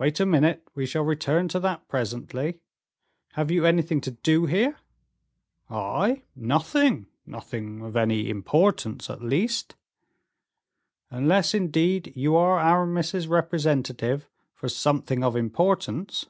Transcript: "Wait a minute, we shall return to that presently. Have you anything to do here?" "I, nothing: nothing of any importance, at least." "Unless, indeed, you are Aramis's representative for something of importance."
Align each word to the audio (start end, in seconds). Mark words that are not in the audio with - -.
"Wait 0.00 0.18
a 0.18 0.26
minute, 0.26 0.64
we 0.74 0.84
shall 0.84 1.04
return 1.04 1.46
to 1.46 1.60
that 1.60 1.86
presently. 1.86 2.58
Have 3.34 3.52
you 3.52 3.64
anything 3.64 4.00
to 4.00 4.10
do 4.10 4.46
here?" 4.46 4.78
"I, 5.70 6.22
nothing: 6.34 7.06
nothing 7.24 7.80
of 7.80 7.94
any 7.94 8.28
importance, 8.28 9.08
at 9.08 9.22
least." 9.22 9.76
"Unless, 11.08 11.54
indeed, 11.54 12.12
you 12.16 12.34
are 12.34 12.58
Aramis's 12.58 13.28
representative 13.28 14.28
for 14.54 14.68
something 14.68 15.22
of 15.22 15.36
importance." 15.36 16.26